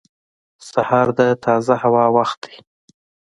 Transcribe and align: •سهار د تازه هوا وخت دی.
•سهار 0.69 1.07
د 1.19 1.21
تازه 1.45 1.73
هوا 1.83 2.05
وخت 2.17 2.39
دی. 2.45 2.57